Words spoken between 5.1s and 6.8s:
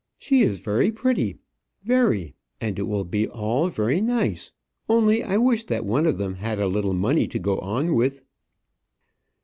I wish that one of them had a